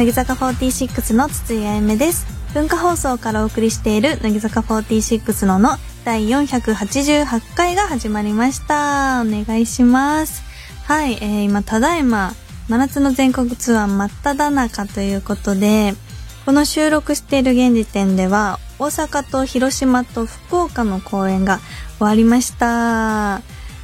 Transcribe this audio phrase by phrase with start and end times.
[0.00, 2.26] 乃木坂46の筒井あゆめです。
[2.54, 9.20] 文化放送からお送りしている乃木坂46のの第488回が始まりました。
[9.20, 10.42] お願いします。
[10.84, 12.32] はい、えー、今ただいま
[12.70, 15.92] 真夏の全国ツアー真っ只中ということで
[16.46, 21.58] この収録している現時点では大阪と広島と福岡の公演が
[21.98, 23.42] 終わりました。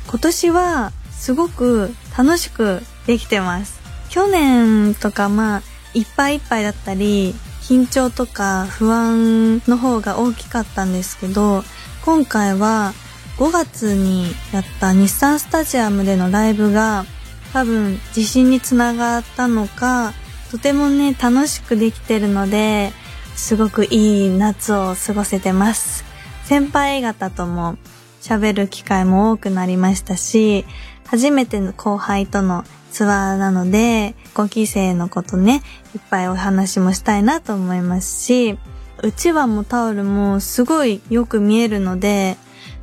[0.09, 3.79] 今年はすごく楽しくできてます。
[4.09, 11.63] 去年とかまあいっぱいいっぱいだったり緊張とか不安の方が大きかったんですけど
[12.05, 12.93] 今回は
[13.38, 17.05] 5月にやった日産スタジアムでのライブが
[17.53, 20.13] 多分自信につながったのか
[20.51, 22.93] とてもね楽しくできてるので
[23.35, 26.05] すごくいい夏を過ごせてます。
[26.45, 27.77] 先輩方とも
[28.23, 30.65] 喋る機会も多くなりましたし
[31.07, 32.65] 初めての後輩との
[32.97, 35.63] ツアーなので5期生のことね
[35.95, 38.59] いっぱいお話もしたいなと思いますし
[39.03, 42.38] うちわもタオルもすごいよく見えるので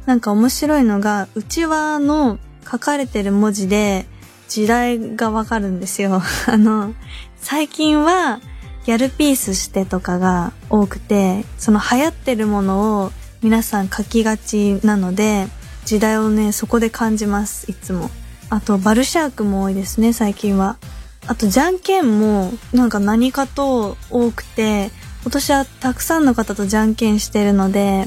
[0.06, 4.06] なんか面白いのがうちわの書かれてる文字で
[4.50, 6.22] 時代がわかるんですよ。
[6.46, 6.94] あの
[7.42, 8.40] 最近は
[8.86, 13.12] ギャルピースしてとかが多くてその流行ってるものを
[13.42, 15.48] 皆さん書きがちなので
[15.86, 18.12] 時代をねそこで感じますいつも。
[18.54, 20.78] あとバルシャークも多いですね最近は。
[21.26, 24.92] あとじゃんけんもなんか何かと多くて
[25.24, 28.06] 今年はたくさんの方とじゃんけんしてるので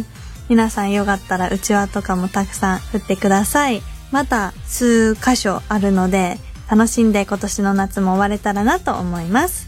[0.48, 3.82] 皆さんよかったらうちわとかもたくさん振ってください。
[4.12, 6.38] また数箇所あるので
[6.70, 9.66] 楽しんで今年の夏も終われたらなと思います。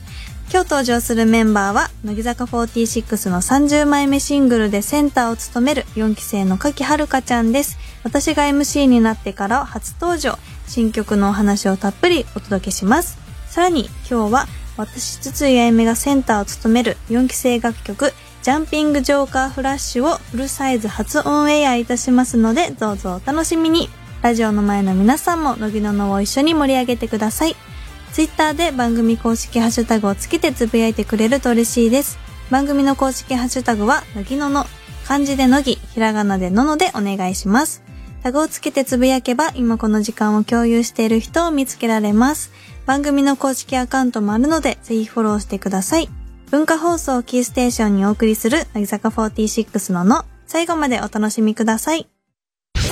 [0.51, 7.79] 今日登場するメンバーは乃木坂46の30枚目シングルでセンターを務める4期生の柿遥香ちゃんです。
[8.05, 10.39] 私が MC になってから初登場。
[10.69, 14.47] 新曲のお話をたっぷりお届けしますさらに今日は
[14.77, 18.13] 私筒井あゆめがセンターを務める4期生楽曲
[18.43, 23.89] ジャンピングジョーカーフラッシュをフルサイズ初オンエアいたしますのでどうぞお楽しみに
[24.23, 27.57] ラジオの前の皆さんも乃木ののを一緒に盛り上げてください
[28.13, 32.19] ツイッターで番組公式ハッシュタグをつけてつぶやいてくれると嬉しいです。
[32.51, 34.65] 番組の公式ハッシュタグは、のぎのの、
[35.07, 37.88] 漢字でのぎ、ひらがなでののでお願いします。
[38.23, 42.53] タグをつけてつぶやけば、今この時間を共有している人を見つけられます。
[42.87, 46.09] 番組の公式アカウントもあるので、ぜひフォローしてください。
[46.51, 52.09] 文化放送をキーステーションにお送りする、乃木坂46のの、最後までお楽しみください。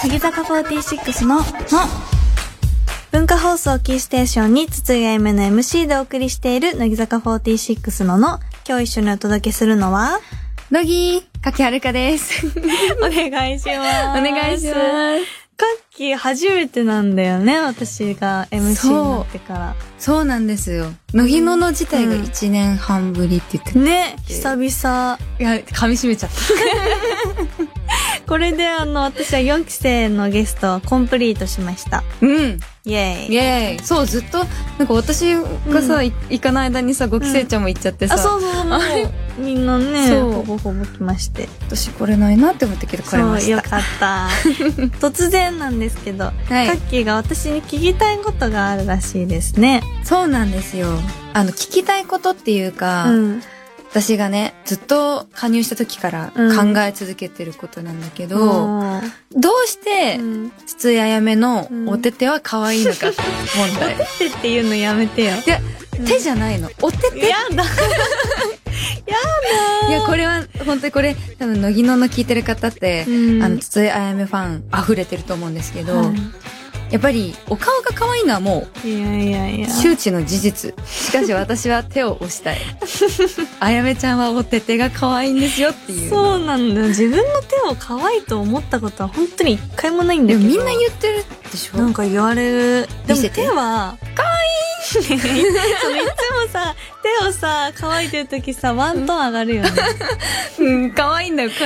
[0.02, 1.42] 乃木坂46のの、
[3.16, 10.20] 文化放送キーステーションに筒井あゆめの MC でお送りしている乃木坂46のの今日一緒にお届けするのは
[10.70, 12.44] 乃木柿はるかで す。
[12.98, 13.72] お願いしま
[14.14, 15.46] すお願いします。
[15.56, 20.92] カッキー初めてなんだよね私が MC になってからそうなんですよ。
[21.14, 23.78] 乃木のの自体が1年半ぶりって言ってた。
[23.78, 26.36] ね久々いや、噛み締めちゃった。
[28.26, 32.02] これであの私は4期生のゲストをコンプリートしました。
[32.20, 32.58] うん。
[32.84, 33.34] イエーイ。
[33.34, 33.84] イェーイ。
[33.84, 34.44] そう、ずっと、
[34.78, 38.80] なんか私がさ、い行かない間にさ、5期生ちゃんも行っちゃってさ、あそうそうもう。
[39.40, 40.32] みんなねそう。
[40.32, 41.48] ほぼほぼ来まして。
[41.68, 43.46] 私来れないなって思ったけど来れました。
[43.46, 44.28] そうよかった。
[45.06, 46.32] 突然なんですけど、は
[46.64, 46.66] い。
[46.68, 49.82] カッキーが私に聞きたいことがあるらしいですね。
[50.04, 50.88] そうなんですよ。
[51.32, 53.42] あの、聞きたいことっていうか、うん
[53.96, 60.52] 私がね、ずっと加入した時から考え続けてることなんだけど、おーどうして、うん。
[60.66, 61.88] 筒井あやめのうん。
[61.88, 63.06] お手手は可愛いのか
[63.56, 63.96] 問題。
[64.18, 65.30] 手っていうのやめてよ。
[65.46, 65.60] いや、
[66.04, 66.68] 手じゃないの。
[66.82, 67.26] お手手。
[67.26, 67.64] いやだ。
[69.90, 73.42] や、これは、本当にこれ、多分、乃木のの聞いてる方って、うん。
[73.42, 76.12] あの、筒井あやめファン溢れてると思うんですけど、は
[76.90, 79.66] やっぱり、お顔が可愛いのはもいいやいやいや。
[79.66, 80.74] う、周知の事実。
[80.86, 82.58] しかし私は手を押したい。
[83.60, 86.10] あやめちゃんはお手手が可愛いんですよっていう。
[86.10, 86.86] そうなんだよ。
[86.88, 90.46] 自分の手を可愛いと思ったことは本当に一回もないんだけど。
[90.46, 91.78] みんな言ってるでしょ。
[91.78, 92.50] なんか言われ
[92.82, 92.88] る。
[93.06, 99.70] でも手は可愛いそのいつもさ手をさ可愛いという時さワントーン上がるよね。
[100.58, 101.50] うん、可愛いんだよ。
[101.50, 101.56] か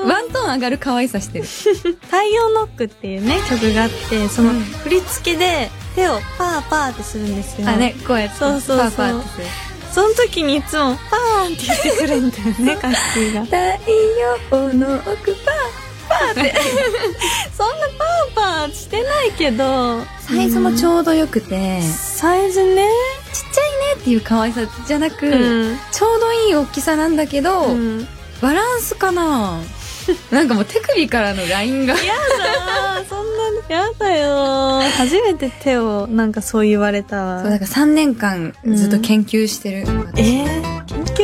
[0.00, 1.44] ワントーン上がる可愛さしてる。
[1.44, 4.60] 太陽ノックっていうね曲があってそのうん。
[4.60, 8.36] 振り付けで手をパーパーってするんですよあ、ね、こうやって。
[8.36, 8.78] そうそうそう。
[8.78, 9.46] パーパーってする。
[9.92, 12.44] その時にいつもパーンって言ってくるんだよ
[12.74, 13.44] ね カッキーが。
[13.44, 13.56] 太
[14.58, 15.84] 陽の奥パー
[17.56, 20.02] そんなパーパーしてないけど。
[20.20, 21.80] サイズもちょうどよくて、
[22.24, 22.88] サイズね。
[23.52, 23.60] ちゃ
[23.92, 25.76] いねっていう可愛さじゃなく、うん。
[25.92, 28.08] ちょうどいい大きさなんだけど、うん。
[28.40, 29.60] バランスかな。
[30.32, 31.92] なんかもう手首からのラインが。
[31.92, 33.26] やだそん
[33.68, 37.22] なやだよ初めて手をなんかそう言われた。
[37.22, 40.53] わそうだから3年間ずっと研究してる、私えー、研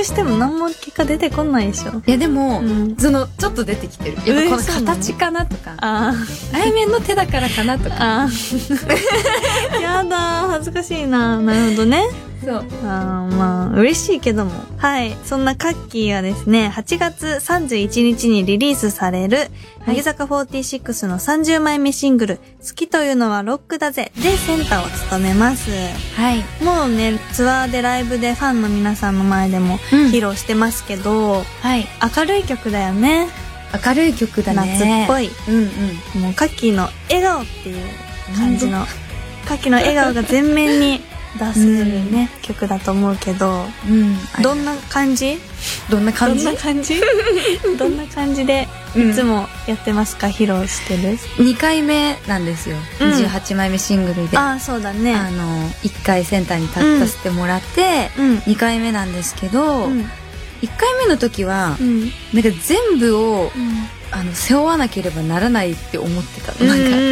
[0.01, 1.93] 究しても何も結果出てこないでしょ。
[2.07, 2.97] いやでも、うん。
[2.97, 4.17] そのちょっと出てきてる。
[4.27, 5.75] やっぱこの形かなとか。
[5.79, 6.15] あ
[6.53, 7.97] あやめんの手だからかなとか。
[7.99, 8.29] ああ
[9.81, 10.17] やだ
[10.49, 12.57] 恥ずかしいななるほどねそう。
[12.85, 14.53] あーまあ嬉しいけども。
[14.79, 15.17] はい。
[15.25, 19.51] そんなカッキーはですね8月31日にリリースされる
[19.87, 25.71] 乃木坂46の30枚目シングル「好きというのはロックだぜ」でセンターを務めます。
[26.17, 26.45] はい。
[26.65, 30.07] もうねツアーでライブでファンの皆さんの前でもうん。
[30.11, 31.87] 披露してますけど、はい。
[32.17, 33.29] 明るい曲だよね。
[33.87, 35.07] 明るい曲だね。
[35.07, 35.31] 夏っぽい。
[35.49, 35.71] うん
[36.17, 36.23] うん。
[36.23, 37.77] もうカッキーの笑顔っていう
[38.37, 38.85] 感じの。
[39.47, 41.01] カッキーの笑顔が全面に
[41.39, 44.17] 出せるね、曲だと思うけどうん。
[44.43, 45.39] どんな感じ？
[45.89, 46.45] どんな感じ？
[46.45, 46.95] どんな感じ？
[47.79, 48.67] どんな感じで
[48.97, 49.11] うん。
[49.11, 53.13] いつもやってますか、披露してる？2回目なんですよ、うん。
[53.13, 54.37] 28枚目シングルで。
[54.37, 55.15] あああそうだね。
[55.15, 58.37] の1回センターに立たせてもらって、うん。
[58.39, 60.01] 2回目なんですけど、うん。
[60.63, 62.01] 1回目の時はう、ん。
[62.35, 63.89] なんか全部をうん。
[64.13, 67.03] あの背負わなければならないって思ってたの、なんかうんうんう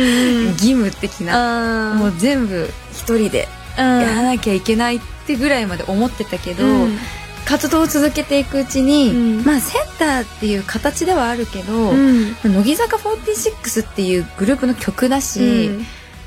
[0.49, 0.53] ん。
[0.55, 3.47] 義務的な、あもう全部一人で。
[3.47, 6.99] あうんやらなきゃいけないってぐらいまで思ってたけど、うん。
[7.47, 9.45] 活動を続けていくうちに、うん。
[9.45, 12.35] まあセンターっていう形ではあるけど、うん。
[12.45, 15.71] 乃木坂46っていうグループの曲だし、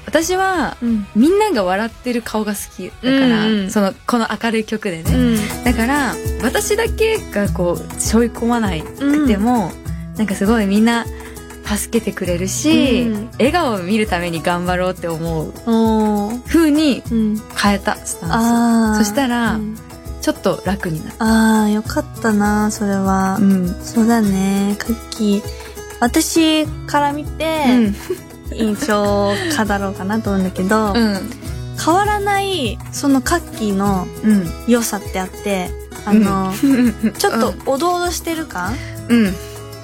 [0.05, 1.05] 私はうん。
[1.15, 5.63] みんなが笑ってる顔が好きだから、うんうんそのこの明るい曲でね、うん。
[5.63, 9.71] だから私だけがこう背負い込まないくても、
[10.17, 11.05] なんかすごいみんな
[11.63, 13.29] 助けてくれるし、うん。
[13.33, 15.53] 笑顔を見るために頑張ろうって思う
[16.47, 17.41] 風にうん。
[17.61, 19.59] 変えたスタンああそしたら
[20.21, 21.15] ちょっと楽になる。
[21.19, 23.67] ああよかったなそれは、うん。
[23.83, 25.43] そうだねクッキー。
[25.99, 27.91] 私から見て、
[28.55, 31.29] 印象を語ろうかなと思うんだけど、 うん。
[31.83, 34.47] 変わらないそのカッキーのうん。
[34.67, 35.71] 良さってあって
[36.05, 36.67] あの、う
[37.07, 38.75] んちょっとおどおどしてる感
[39.09, 39.25] うん。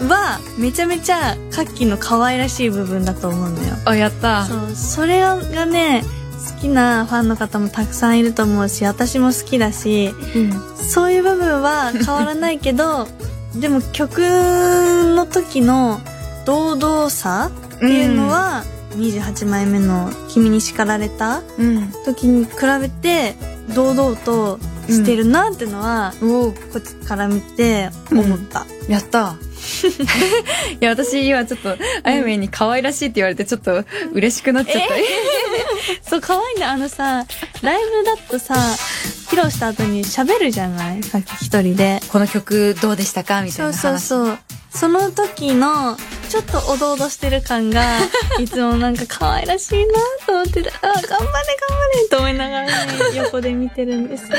[0.08, 3.74] はめちゃめちゃカッキーの可愛らしい部分だと思うのよ。
[3.86, 4.46] あやった。
[4.46, 6.04] そうそれがね
[6.48, 10.78] 好きなファンの方もたくさんいると思うし私も好きだしうん。
[10.78, 13.08] そういう部分は変わらないけど
[13.56, 16.00] でも曲の時の
[16.46, 18.64] 堂々さっていうのは、
[18.96, 22.52] 28枚目の「君に叱られたうん」時に比
[22.82, 23.36] べて
[23.76, 28.66] 堂々としてるなってのは、おおこっちから見て思った。
[28.88, 29.36] やった
[30.80, 33.84] いや私今ちょっとあやめんに可愛らしいって言われてちょっと
[34.14, 34.94] 嬉しくなっちゃった、
[36.10, 36.66] そう、可愛いね。
[36.66, 37.26] あのさ、
[37.62, 38.54] ライブだとさ、
[39.30, 41.04] 披露した後に喋るじゃない？
[41.04, 42.02] さっき一人で。
[42.10, 43.42] この曲どうでしたか？
[43.42, 44.40] みたいそうそうそう。
[44.80, 45.98] その時の、
[46.30, 47.98] ちょっとおどおどしてる感が、
[48.40, 49.94] いつもなんか可愛らしいな
[50.28, 51.34] と思ってて、あ、頑張れ頑張
[52.04, 54.30] れと思いながらね、 横で見てるんですよ。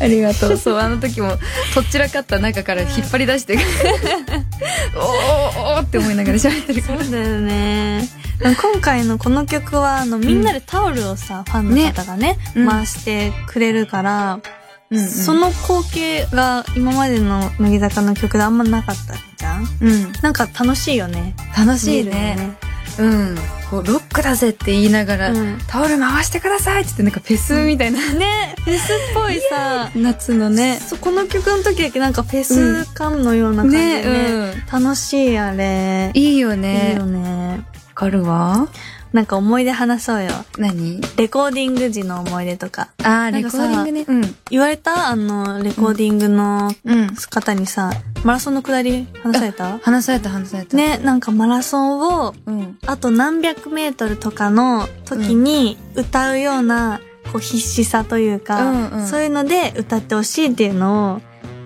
[0.00, 0.56] ありがとう。
[0.56, 1.36] そう、あの時も、
[1.74, 3.58] とっちらかった中から引っ張り出して、
[4.96, 7.04] おーおーって思いながら喋ってるから。
[7.04, 8.08] そうだよね。
[8.40, 14.61] 今回のこの曲は、あの、みんなでタオルをさ、ファンの方がね、うん回してくれるから、うん
[14.92, 19.66] うんその光景が今までの乃木坂の曲であんまなかったじゃん？
[19.80, 20.12] うん。
[20.22, 21.34] なんか楽しいよね。
[21.56, 22.56] 楽しい見るね。
[22.98, 23.34] うん。
[23.70, 30.78] こう、ロックだぜって言いながら、うんタオル回してくださいって言って、なんかフェスみたいな、ね、フェスっぽいさ、夏のね。
[30.78, 36.12] そこの曲の時だけなんかフェス感のような感じで、ねね、楽しいあれ。
[36.14, 36.20] うん。
[36.20, 36.94] いいよいいね。
[36.98, 37.64] よね。
[37.88, 38.68] わかるわ。
[39.12, 40.30] なんか思い出話そうよ。
[40.56, 41.00] 何？
[41.16, 42.88] レコーディング時の思い出とか。
[43.02, 44.04] あー、レコーディングね。
[44.08, 44.36] うん。
[44.50, 45.08] 言われた？
[45.08, 47.14] あの、レコーディングのうん。
[47.30, 47.90] 方にさ、
[48.24, 49.78] マラソンのくだり話された？
[49.80, 50.76] 話された、話された。。
[50.76, 52.78] ね、なんかマラソンをうん。
[52.86, 57.00] あと何百メートルとかの時に歌うような、
[57.32, 61.20] こう必死さというか、うんうんそういうので歌ってほしいっていうの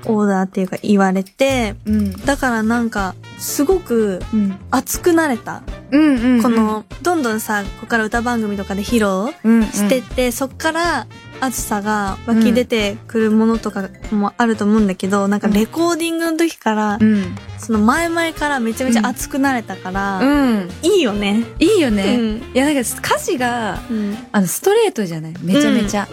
[0.06, 2.12] をオーダーっていうか言われて、うん。
[2.24, 4.58] だからなんかすごくうん。
[4.72, 5.62] 熱くなれた。
[5.90, 6.42] うんうん。
[6.42, 9.64] こ、の、どんどんさ、ここから歌番組とかで披露うん。
[9.64, 11.06] してって、そっから
[11.40, 17.36] 熱さが湧き出てくるものとかもあると思うんだけど、なんかレコーディングの時から、うん。
[17.58, 20.70] その前々からめちゃめちゃ熱くなれたから、うん。
[20.82, 21.44] いいよね。
[21.58, 22.16] いいよね。
[22.16, 24.16] うんいや、なんか歌詞が、うん。
[24.32, 26.08] あの、ストレートじゃないめちゃめちゃ。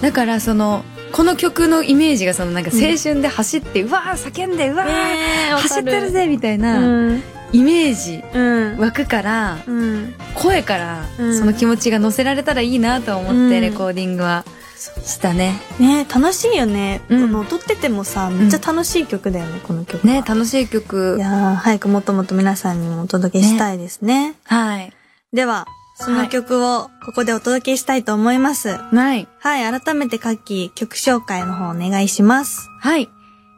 [0.00, 7.22] だから、その、この曲のイメージが、そのなんか青春で走って、うわー叫んで、うわー、走ってるぜみたいな、うん。
[7.54, 8.78] イメージうん。
[8.78, 10.14] 湧くから、うん。
[10.34, 14.44] 声からうんその気持ちが乗せられたらいいなと思って、うんレコーディングは。
[14.76, 15.60] したね。
[15.78, 17.00] ね楽しいよね。
[17.08, 20.12] うんこの撮っててもさ、めっちゃ楽しい曲だよね、この曲は。
[20.12, 21.20] ね、楽しい曲い。
[21.20, 24.34] やー、早くもっともっと皆さんにもお届けしたいですね。
[24.44, 24.92] はい。
[25.32, 28.70] では、その曲をここでお届けしたいと思います。
[28.70, 29.28] はい。
[29.38, 32.68] はい、改めてカッキー曲紹介の方お願いします。
[32.80, 33.08] はい。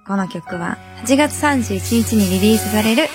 [0.06, 0.76] この曲は
[1.06, 3.08] 8月31日にリリースされる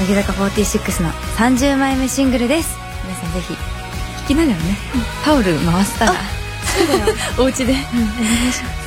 [0.00, 2.74] 乃木坂46の30枚目シングルです。
[3.04, 4.62] 皆さんぜひ聴きながらね、
[5.22, 6.12] タオル回したら、
[6.64, 7.14] そうだよ。
[7.38, 7.74] お家で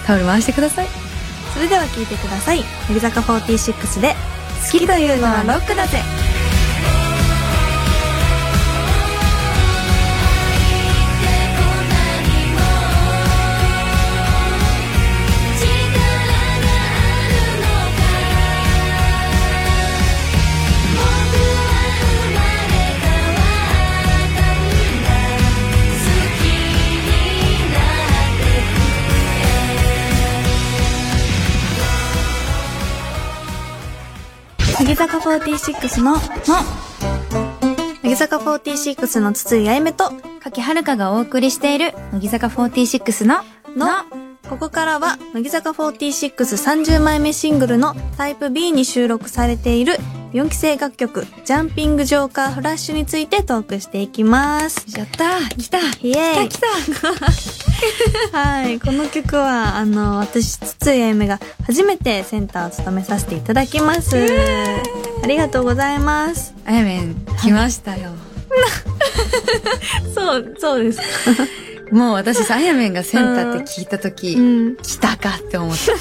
[0.08, 0.88] タオル回してください。
[1.54, 2.66] それでは聴いてください。
[2.90, 4.16] 乃木坂46で、
[4.72, 6.02] 好きというのはロックだぜ。
[35.24, 36.20] 46の、の、
[38.04, 40.12] 乃木坂46の筒井あゆめと、
[40.42, 43.38] 柿はるかがお送りしている乃木坂46の
[43.78, 44.04] の、
[44.50, 49.94] ここからは、乃木坂4630枚目シングルのタイプ B に収録されている
[50.34, 54.86] 4期生楽曲、ジャンピングジョーカーフラッシュについてトークしていきます。
[54.98, 55.78] やったー来た。
[56.02, 56.50] イエーイ。
[56.50, 56.68] 来た
[58.38, 64.18] はい、この曲は、あの、私、筒井あゆめが初めてセンターを務めさせていただきます。
[65.24, 66.54] ありがとうございます。
[66.66, 68.12] あやめん、来ましたよ。
[70.14, 71.00] そう、そうです。
[71.92, 74.76] もう私さ、あやめんがセンターって聞いたとき、うん。
[74.78, 75.92] 来たかって思った。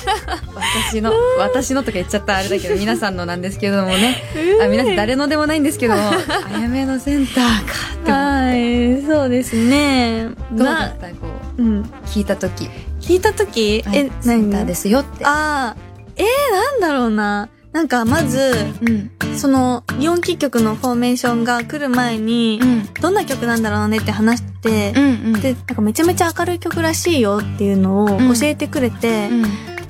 [0.88, 4.22] 私の、私のとか言っちゃったあれだけど、皆さんのなんですけどもね。
[4.62, 7.50] あ皆さん誰のでもないんですけども、あやめのセンターか
[7.94, 10.28] って思っはい、そうですね。
[10.50, 10.56] た。
[10.56, 11.08] どうだった？
[11.08, 11.14] こ
[11.58, 11.82] う、うん。
[12.06, 12.68] 聞いたとき。
[13.00, 15.24] 聞いたとき、え、センター何ですよって。
[15.26, 15.76] ああ、
[16.16, 17.48] えー、なんだろうな。
[17.72, 18.52] なんか、まず、
[18.82, 19.10] うん。
[19.36, 22.88] その、4期曲のフォーメーションが来る前に、うん。
[23.00, 25.40] どんな曲なんだろうねって話してう、んうん。
[25.40, 29.44] で、なんかめちゃめちゃ明るい曲らしいよっていうのをうん教えてくれて、うん。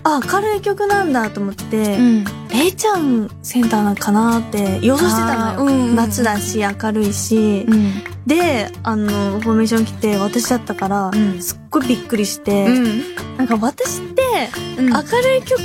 [0.05, 2.25] あ、明るい曲なんだと思って、うん。
[2.77, 5.63] ちゃんセンターなんかなって予想してたのよ。
[5.63, 7.65] うんうん夏だし、明るいし。
[7.69, 8.03] うん。
[8.27, 13.37] で、あの、フォーメーション来て私だったから、うんすっごいびっくりして、うん。
[13.37, 14.23] なんか私って、
[14.79, 14.87] うん。
[14.89, 15.61] 明るい曲、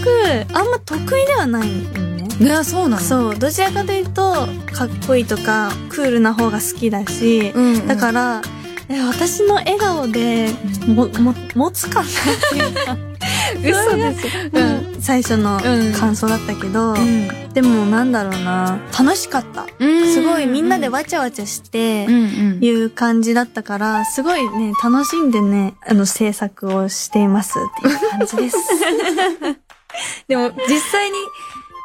[0.54, 2.07] あんま得意ではないの
[2.40, 2.64] ね。
[2.64, 3.02] そうなの？
[3.02, 7.88] そう、どちらかというと、かっこいいとか、クールな方が好きだし、うん。
[7.88, 8.42] だから、
[8.90, 10.50] え私の笑顔で、
[10.88, 12.10] も、も、持つかなっ
[12.52, 12.98] ていうか、
[13.90, 14.28] 嘘です。
[14.54, 17.54] うん、最初のうん感想だったけど、うん。
[17.54, 19.66] でもなんだろうな、楽しかった。
[19.80, 20.14] うん。
[20.14, 22.64] すごいみんなでわちゃわちゃしてう、んうん。
[22.64, 28.58] いう感じだったから、すごいね、楽しんでね、あの、制作をしていますっていう感じです。
[30.30, 31.18] でも、実際に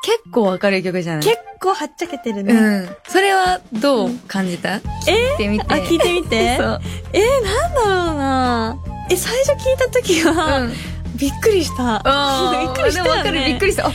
[0.03, 1.23] 結構明るい曲じゃない？
[1.23, 2.53] 結構はっちゃけてるね。
[2.55, 2.97] うん。
[3.09, 4.81] それはどう感じた？
[5.07, 5.35] え？
[5.35, 5.67] ってみて。
[5.69, 6.57] あ、聞いてみて？
[6.61, 6.81] そう。
[7.13, 8.79] えー、なんだろうな
[9.11, 10.73] え、最初聞いた時は、うん。
[11.17, 12.01] びっくりした。
[12.05, 13.87] あ びっくりしたよねでもわかる、びっくりした。
[13.87, 13.93] あ、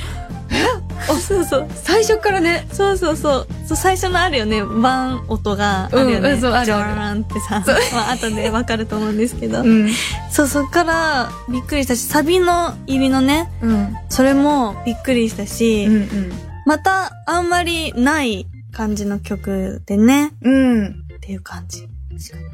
[1.10, 1.68] あ、そうそう。
[1.76, 2.68] 最初からね。
[2.72, 3.48] そうそうそう。
[3.68, 4.64] そう、最初のあるよね。
[4.64, 6.32] バン音があるよね。
[6.32, 7.64] うんそうあるあるジョーンってさ。
[7.94, 9.64] まあ、後でわかると思うんですけど。
[9.64, 9.90] ん。
[10.30, 13.96] そう、そっからびっくりしたし、サビの入りのね、うん。
[14.10, 16.32] それもびっくりしたし、うん
[16.66, 20.54] またあんまりない感じの曲でね、うん。
[20.54, 20.88] うん。
[21.16, 21.88] っていう感じ。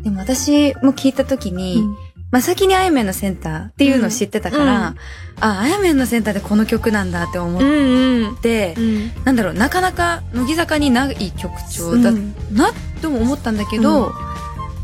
[0.04, 1.96] でも私も聞いたときに、うん
[2.34, 4.98] まあ、先にあやめんのセンターっていうのを知ってたから、うん
[5.40, 8.36] あ、あやめんのセンターでこの曲なんだって思っうんうん。
[8.38, 9.12] て、うん。
[9.24, 12.72] なんだろう、なかなか乃木坂にない曲調だうんな
[13.04, 14.14] とも思ったんだけど、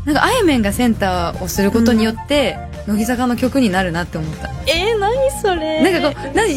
[0.04, 4.48] なんかあやめんがセンターをすることによって、乃木坂の曲になるなって思った。
[4.68, 4.89] えー、何
[5.42, 6.54] それなんかこう、何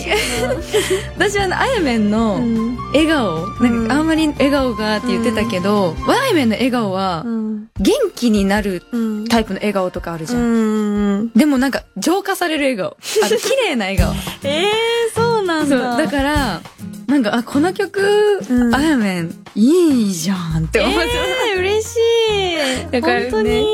[1.17, 2.77] 私はあのあやめんのうん。
[2.93, 7.69] 笑顔、なんかあんまり笑顔がって言ってたけど、あやめんの笑顔はうん。
[7.79, 9.27] 元気になるうん。
[9.27, 10.41] タイプの笑顔とかあるじゃん。
[10.41, 11.31] うん。
[11.33, 12.97] でもなんか浄化される笑顔。
[13.23, 14.13] あの、 綺麗な笑顔。
[14.43, 15.97] えー、そうなんだ。
[15.97, 16.61] だから、
[17.07, 21.07] なんか、あ、この曲、うんあやめん、いいじゃんって思っちゃう。
[21.53, 21.95] えー、嬉し
[22.87, 22.91] い。
[22.91, 23.65] だからね本当に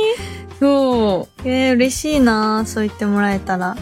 [0.59, 3.77] そえー、嬉しいなそう言ってもらえたら。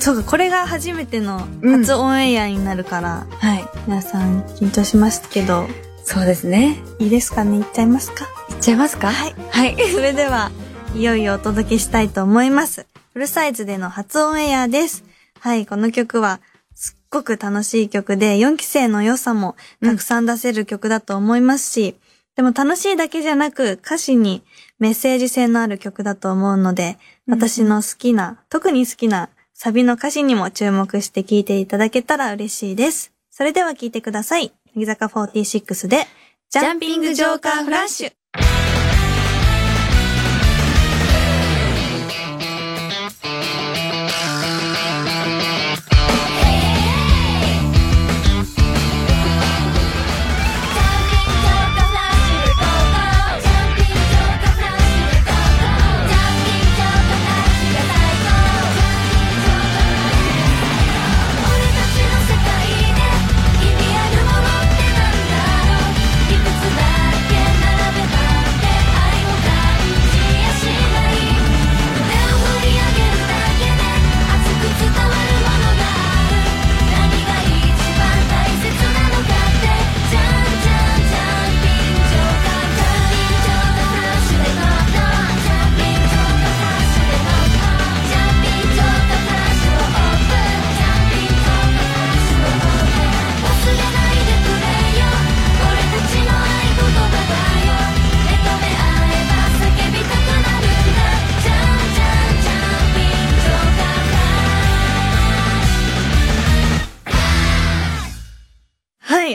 [0.00, 3.34] そうか、これが初めてのうん初オンエアになるから、う。
[3.34, 3.64] はい。
[3.86, 5.66] 皆さん緊張しますけど、
[6.04, 6.78] そうですね。
[6.98, 7.58] いいですかね？
[7.58, 8.24] 言っちゃいますか？
[8.50, 9.08] いっちゃいますか？
[9.10, 9.34] はい。
[9.50, 9.76] はい。
[9.92, 10.50] それでは、
[10.94, 12.86] いよいよお届けしたいと思います。
[13.12, 15.04] フルサイズでの初オンエアです。
[15.40, 16.40] はい、この曲は、
[16.74, 21.96] すっごく楽しい曲で、4期生の良さもたくさん出せる曲だと思いますし、
[22.36, 24.44] でも楽しいだけじゃなく歌詞に
[24.78, 29.28] メッセージ性のある曲だと思うので、私の好きな、特に好きな
[29.60, 33.12] サビの歌詞にも注目して聴いていただけたら嬉しいです。
[33.28, 34.52] それでは聴いてください。
[34.76, 36.06] 乃木坂46で、
[36.48, 38.17] ジャンピングジョーカーフラッシュ。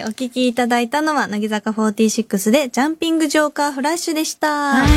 [0.05, 4.48] い、お聴きいただいたのは、乃木坂46で、ジャンピングジョーカーフラッシュでした。
[4.48, 4.89] はい。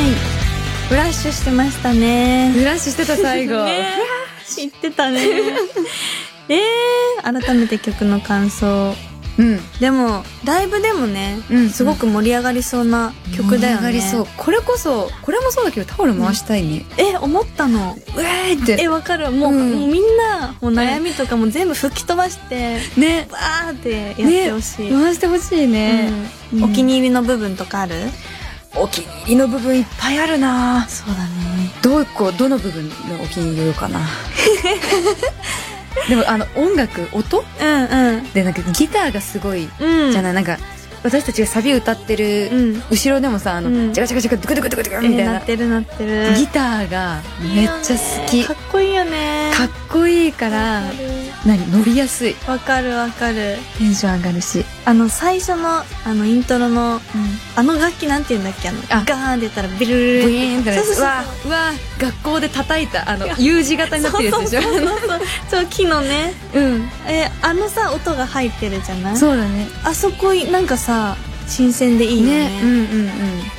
[0.89, 2.51] フラッシュしてましたね。
[2.53, 3.63] フラッシュしてた最後。
[3.65, 3.89] ね
[4.47, 5.21] 知ってたね。
[6.49, 8.95] えー、改めて曲の感想。
[9.37, 9.59] うん。
[9.79, 13.87] でも、ライブでもね、うんすごく盛り上がりそうな曲だよね。
[13.87, 14.27] 盛り上がりそう。
[14.37, 16.85] これこそ、これもそうだけどタオル回したいね。
[16.97, 17.95] え、思ったの。
[18.15, 18.77] うえーって。
[18.81, 19.29] え、わかる。
[19.31, 23.27] もう、うんもうみんな、もう悩みとかも全部吹き飛ばして、ね。
[23.31, 24.91] バーってやってほしい。
[24.91, 26.09] 回してほしいね。
[26.53, 27.95] うんお気に入りの部分とかある？
[28.75, 31.71] お気に入りの部分いっぱいあるなそうだね。
[31.81, 33.99] どうこうどの部分のお気に入りをかな
[36.09, 37.39] でもあの音楽音？
[37.39, 37.85] うん
[38.17, 38.31] うん。
[38.33, 40.11] でなんかギターがすごいうん。
[40.11, 40.57] じゃない、なんか
[41.03, 42.83] 私たちがサビ歌ってるうん。
[42.89, 46.35] 後ろでもさあの、うんジャカジャカジャカドゥクドゥクドゥクドゥクえみたいななってるなってる。
[46.35, 49.51] ギターがめっちゃ好きかっこいいよね。
[49.55, 50.83] かっこいいから
[51.47, 52.35] 何乗りやすい。
[52.47, 53.57] わかるわかる。
[53.77, 56.99] テンション上がるし、あの、最初の、あの、イントロの、
[57.55, 59.03] あの楽器なんて言うんだっけあの、あ。
[59.05, 61.01] ガーンって言ったらビルルルーンってうそうそうう。
[61.03, 64.61] わうわ学校で叩いたあの U 字型になってるやつでしょ。
[64.61, 65.65] そうそうそうそう。
[65.67, 66.33] 木のね。
[66.53, 66.89] うん。
[67.07, 69.17] え、あのさ、音が入ってるじゃない？
[69.17, 69.67] そうだね。
[69.83, 71.15] あそこい、なんかさ、
[71.47, 72.59] 新鮮でいいよね。
[72.61, 73.09] うんうんうん。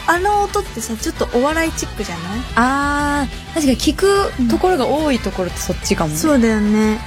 [0.07, 2.25] あの音ってさ、ちょっとお笑いチックじゃない？
[2.57, 6.17] あー確かに聞くところが多いところってそっちかもね。
[6.17, 6.99] そうだよね。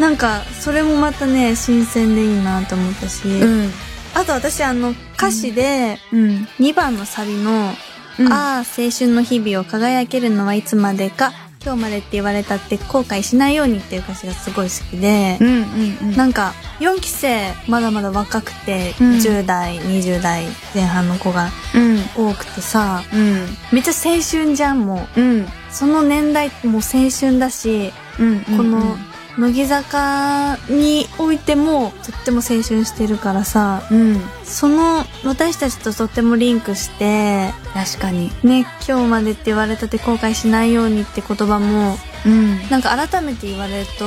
[0.00, 3.28] なんか、それもまたね、新鮮でいいなと思ったし。
[3.28, 3.70] うん。
[4.14, 6.48] あと私、あの、歌詞で、うん。
[6.58, 7.72] 2番のサビの、
[8.18, 8.32] うん。
[8.32, 11.32] ああ、青春の日々を輝けるのはいつまでか、
[11.64, 16.16] 今日までって言われたって後悔しないようにっていう歌詞がすごい好きで、うんうんうん。
[16.16, 19.10] なんか、4期生、まだまだ若くて、うん。
[19.14, 22.30] 10代、20代前半の子がうん。
[22.30, 23.46] 多くてさ、うん。
[23.72, 25.20] めっちゃ青春じゃん、もう。
[25.20, 25.48] うん。
[25.70, 28.40] その年代ってもう青春だし、うん。
[28.44, 28.96] この、
[29.38, 34.20] 乃木坂においてもとっても青春してるからさ、うん。
[34.44, 38.30] その私たちととってもリンクして、確かに。
[38.42, 42.68] ね、今日までって言われたって後悔しないようにって言葉も、うん。
[42.70, 44.04] なんか改めて言われると、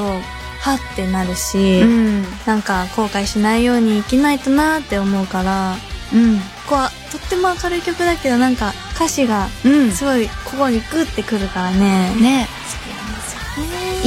[0.61, 2.23] はってなるし、うん。
[2.45, 5.75] なんか後悔しないように生きないとなって思うから、
[6.13, 6.37] うん。
[6.37, 9.91] ここはとっても明るい曲だけどなんか歌詞がうん。
[9.91, 12.15] すごい心にグッてくるからね。
[12.15, 12.47] ね。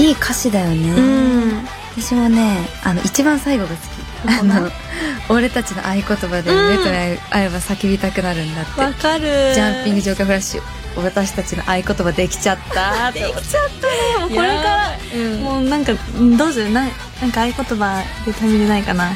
[0.03, 0.91] いい歌詞だよね。
[0.91, 1.65] うん。
[1.97, 4.39] 私もねあの一番最後が好き。
[4.41, 4.71] あの
[5.29, 6.69] 俺たちの合言葉でうん。
[6.71, 9.53] 目と目合えば叫びたくなるんだって、わかる。
[9.55, 10.63] ジャンピングジョーカーフラッシュ
[11.01, 13.11] 私たちの合言葉できちゃった。
[13.13, 14.21] できちゃったね。
[14.21, 15.41] もうこれから、うん。
[15.43, 15.93] もうなんか、
[16.39, 16.71] どうする？
[16.73, 16.83] な
[17.21, 19.11] なんか合言葉で旅でないかな。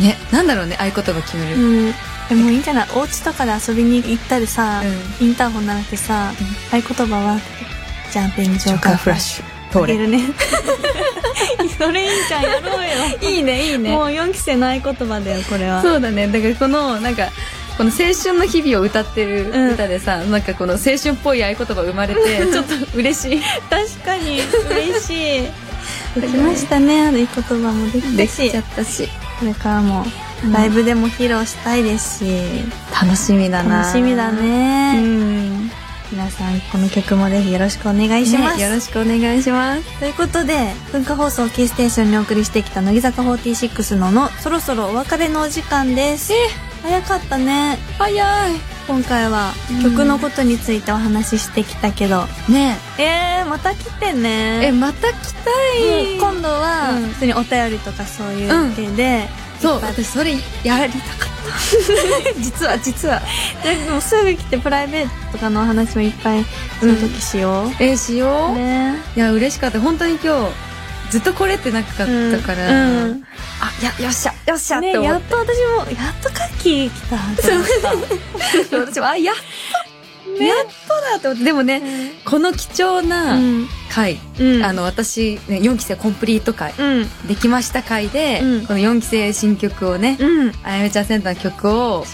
[0.00, 1.56] ねなんだろうね合言葉決めうる、
[1.90, 1.94] ん。
[2.30, 2.88] でもいいんじゃない？
[2.94, 4.82] お家とかで遊びに行ったりさ、
[5.20, 6.32] うインターホン鳴らしてさ、
[6.72, 7.38] 合言葉は、
[8.12, 9.82] ジャンピングジョーカーフラッシュュ。
[9.84, 10.20] あげるね。
[11.78, 13.30] それいいじゃん、やろうよ。
[13.30, 15.80] いいねいいねもう4期生の合言葉だよ、これは。
[15.82, 17.28] そうだねだからこのなんか
[17.78, 22.20] この青春の日々を歌ってるうん歌でさ、なんかこの青春っぽい合言葉生まれて
[22.52, 26.20] ちょっと嬉しい確かに、嬉しい。
[26.20, 30.04] できましたね、合言葉もできたしできちゃ、ったしこれからも
[30.52, 32.24] ライブでも披露したいですし、
[33.00, 35.00] 楽しみだな楽しみだうね。
[35.00, 35.70] ん
[36.12, 38.56] 皆さん、この曲もぜひよろしくお願いします。
[38.56, 40.00] ねよろしくお願いします。
[40.00, 46.32] ということで、文化放送キーステーションにお送りしてきた乃木坂46のの、そろそろお別れのお時間です。
[46.32, 46.36] え
[46.82, 47.78] 早かったね。
[47.98, 48.52] 早い。
[48.88, 49.82] 今回はうん。
[49.84, 52.76] 曲のことについてお話ししてきたけど、ね。
[52.98, 54.66] えー、また来てね。
[54.66, 56.18] えまた来たい。
[56.18, 57.08] 今度はうん。
[57.10, 59.28] 普通にお便りとかそういう系で、
[59.60, 60.32] そう私それ
[60.64, 61.29] やりたかった
[62.38, 63.20] 実は実は。
[63.62, 66.44] ででもすぐ来てプライベートとかのお話もいっぱい
[66.80, 68.96] その時しよう、えしよう、ね。
[69.16, 69.80] いや嬉しかった。
[69.80, 70.52] 本当に今日
[71.10, 73.10] ずっとこれってなかったから、うん。
[73.10, 73.24] うん
[73.62, 75.02] あやよっしゃよっしゃっねて。
[75.02, 77.16] やってと私もやっとカッキー来た。
[78.78, 79.42] 私も あやっと、
[80.44, 80.70] やっと
[81.10, 81.44] だって思って。
[81.44, 81.82] でもね
[82.24, 83.68] この貴重うなん。
[83.90, 84.64] 回、うん。
[84.64, 87.26] あの私、ね、4期生コンプリート回、うん。
[87.26, 88.66] できました回で、うん。
[88.66, 90.52] この4期生新曲をね、うん。
[90.62, 92.04] あやめちゃんセンターの曲を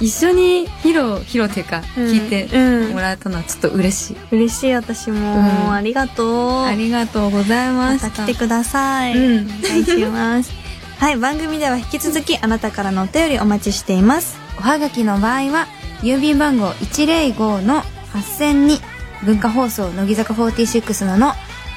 [0.00, 5.72] 一緒に披露披露っていうか、聞いてうんもらえたのはちょっと嬉しい、嬉しい私も、うん。
[5.72, 6.62] ありがとう。
[6.64, 9.46] ありがとうございまましたた来てください、うん。
[9.46, 10.52] お願いします。
[10.98, 14.38] はい番組では引き続きあなたからのお便りお待ちしています。
[14.58, 15.66] おはがきの場合は
[16.02, 17.82] 郵便番号105の
[18.12, 18.78] 8000に
[19.24, 21.32] 文化放送乃木坂46のの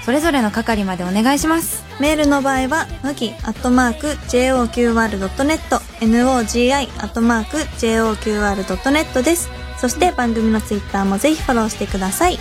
[0.05, 9.49] それぞれの係までお願いしますメールの場合は、のぎ、アットマーク、JOQR.net、NOGI、アットマーク、JOQR.net です。
[9.77, 12.39] そして番組のツイッターもぜひフォローしてください。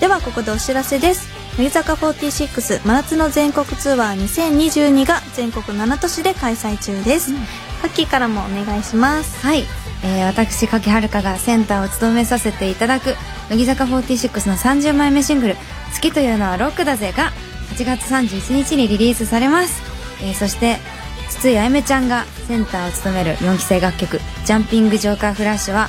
[0.00, 1.28] では、ここでお知らせです。
[1.58, 7.32] 乃木坂46真夏の全国ツアー2022が全国7都市で開催中です。
[7.82, 9.44] ハッキーからもお願いします。
[9.44, 9.64] はい、
[10.04, 13.14] えー、私柿遥香がセンターを務めさせていただく
[13.50, 15.54] 乃木坂46の30枚目シングル
[15.94, 17.32] 「好きというのはロックだぜ」が
[17.76, 19.82] 8月31日にリリースされます、
[20.22, 20.78] えー、そして
[21.28, 25.88] 筒井あやめちゃんがセンターを務める4期生楽曲「ジャンピングジョーカーフラッシュは」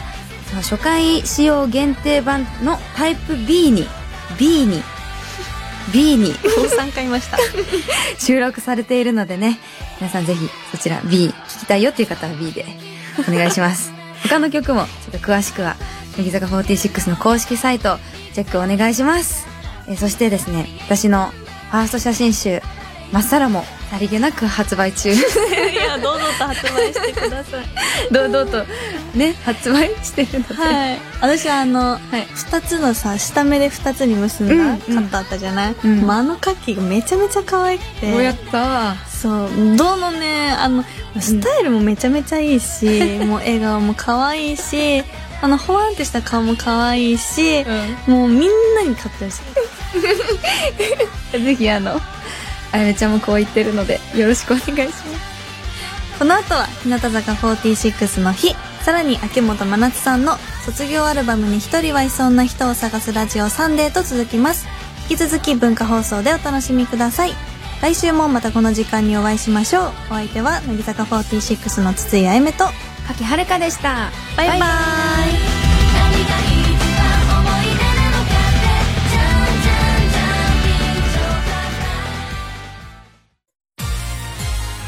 [0.56, 3.88] 初回使用限定版のタイプ B に
[4.40, 4.82] B に
[5.92, 7.38] B にもう3回いました。
[8.20, 9.60] 収録されているのでね
[10.00, 12.66] 皆さんぜひそちら B 聞きたいよっていう方は B で
[13.28, 13.92] お願いします。
[14.24, 15.76] 他の曲もちょっと詳しくは
[16.18, 18.00] 乃木坂46の公式サイト
[18.34, 19.48] チェックお願いします。
[19.88, 21.32] えーそしてですね私の
[21.72, 22.62] ファースト写真集
[23.12, 25.14] 「まっさら」もさりげなく発売中。
[25.14, 25.16] い
[25.76, 27.66] や、どうぞと発売してください。
[28.12, 28.66] 堂々と
[29.16, 31.00] ね発売してるので、はい。
[31.22, 32.28] 私はあの、はい。
[32.36, 36.00] 二つのさ、下目で二つに結んだうんカットあったじゃない、うん。
[36.02, 38.24] もうあのカッキーがめちゃめちゃ可愛くて。
[38.24, 39.50] やったそう。
[39.76, 40.84] どのね、あの、
[41.20, 42.86] スタイルもめちゃめちゃいいし、
[43.20, 45.04] もう笑顔も可愛いし、
[45.42, 47.66] あの、ほわんってした顔も可愛いし、
[48.08, 49.40] もうみんなに買ってほし
[51.34, 51.38] い。
[51.44, 52.00] ぜひあの
[52.72, 55.38] あやめちゃんもこう言ってるのでよろしくお願いします
[56.20, 64.68] この後は、日向坂46の日、さらに秋元真夏さんの卒業アルバムに一人はいそうな人を探すラジオサンデーと続きます。
[65.10, 67.47] 引き続き文化放送でお楽しみください。
[67.82, 69.84] 来週もまたこの時間にお会いしましょう。
[70.10, 72.66] お相手は、乃木坂46の筒井あゆめと、
[73.08, 74.66] 柿遥香でしたバイバイ何が
[76.18, 76.26] 一
[76.98, 78.66] 番思い出なのかって
[79.10, 79.24] じゃん
[79.62, 79.72] じゃ
[80.04, 80.28] んじゃん
[80.64, 81.20] ピンチ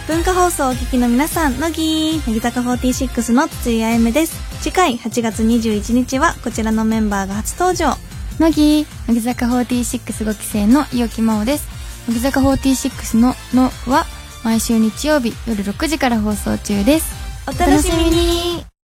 [0.10, 4.36] ョ文化放送をお聞きの皆さん、乃木乃木坂46の筒井あゆめです。
[4.62, 7.96] 次回8月21日はこちらのメンバーが初登場。
[8.40, 11.79] 乃木乃木坂465期生の伊木真央です
[12.10, 14.06] 乃木坂46の「の」は
[14.44, 17.06] 毎週日曜日夜6時から放送中です。
[17.48, 18.69] お楽しみに。